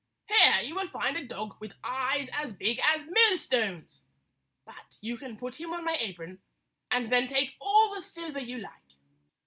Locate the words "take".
7.27-7.55